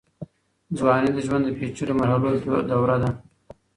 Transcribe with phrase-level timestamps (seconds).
[0.77, 2.31] ځوانۍ د ژوند د پېچلو مرحلو
[2.69, 3.09] دوره ده.